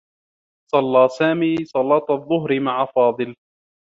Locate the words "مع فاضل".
2.59-3.35